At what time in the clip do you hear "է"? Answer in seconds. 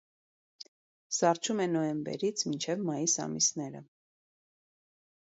1.67-1.69